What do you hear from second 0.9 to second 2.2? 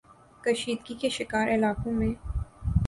کے شکار علاقوں میں